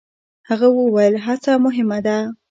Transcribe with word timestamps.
هغه 0.49 0.67
وویل، 0.77 1.15
هڅه 1.25 1.51
مهمه 1.65 1.99
ده. 2.05 2.17